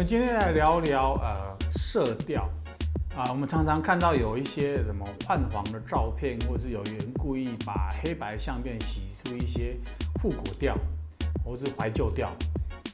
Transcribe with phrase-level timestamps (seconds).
[0.00, 2.48] 们今天来聊聊呃色调
[3.14, 9.76] 啊，我们常常看到有一些什么泛黄的照片，或是有人故意把黑白相片洗出一些
[10.14, 10.74] 复古调，
[11.44, 12.30] 或是怀旧调。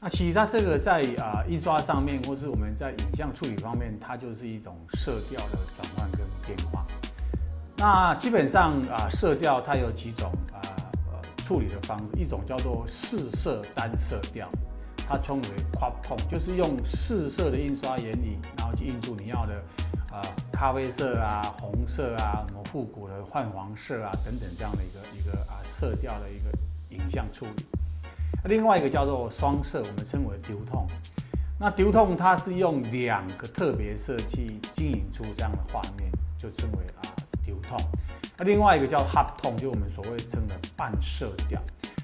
[0.00, 6.84] 那其实它这个在啊印刷上面，或是我们在影像处理方面，它就是一种色调的转换跟变化。
[7.76, 10.58] 那基本上啊色调它有几种啊
[11.12, 14.48] 呃处理的方式，一种叫做四色单色调。
[15.08, 19.62] 它称为 crop tone，就是用四色的印刷原理，然后去印出你要的，
[20.12, 20.20] 呃，
[20.52, 26.50] 咖啡色啊、红色啊、什么复古的泛黄色啊等等这样的一个一个啊色调的一个
[26.90, 27.64] 影像处理。
[28.44, 30.86] 另外一个叫做双色，我们称为 dual tone。
[31.58, 37.08] 那 dual tone 它是用两个特别色去经营出这样的画面，就称为啊
[37.46, 37.86] dual tone。
[38.36, 41.60] 那另外一个叫 half tone，就我们所谓称的半色调。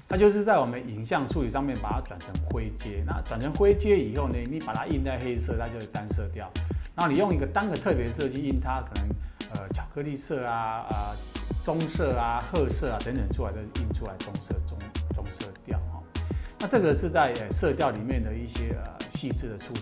[0.07, 6.51] 它就是在我们影像处理上面把它转成灰阶，那转成灰阶以后呢，你把它印在黑色，它就是单色调。
[6.95, 9.09] 然后你用一个单个特别色去印它，可能
[9.51, 11.11] 呃巧克力色啊、啊、
[11.63, 14.77] 棕色啊、褐色啊等等出来的印出来棕色棕
[15.15, 16.01] 棕色调哈。
[16.59, 19.81] 那这个是在色调里面的一些呃细致的处理。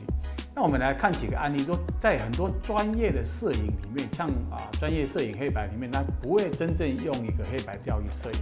[0.55, 8.39] 那我们来看几个案例，说在很多专业的摄影里面，像啊专业摄影黑白里面，它不会真正用一个黑白调去摄影。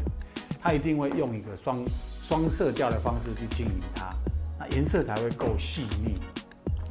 [0.62, 1.84] 它一定会用一个双
[2.28, 4.14] 双色调的方式去经营它，
[4.60, 6.16] 那颜色才会够细腻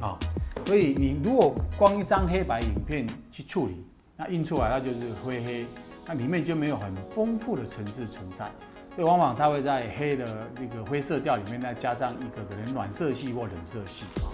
[0.01, 0.19] 啊。
[0.65, 3.85] 所以你如果光一张黑白影片去处理，
[4.17, 5.65] 那印出来它就是灰黑，
[6.05, 8.45] 那里面就没有很丰富的层次存在。
[8.93, 14.27] 所以往往它会在黑的那个灰色调里面再加上一个可能暖色系或冷色系啊。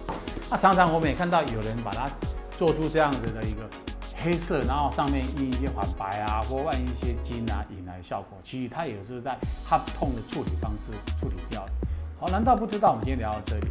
[0.49, 2.09] 那常常我们也看到有人把它
[2.57, 3.69] 做出这样子的一个。
[4.19, 9.37] 黑色，然后上面印一些环白啊，或万一些金啊、引来效果，其实它也是在
[9.69, 11.71] half tone 的处理方式处理掉的。
[12.19, 12.91] 好，难道不知道？
[12.91, 13.67] 我们今天聊到这里。